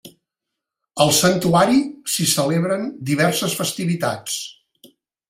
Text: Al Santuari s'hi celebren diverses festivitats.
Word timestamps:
Al 1.03 1.11
Santuari 1.17 1.77
s'hi 2.13 2.25
celebren 2.31 2.87
diverses 3.11 3.55
festivitats. 3.61 4.39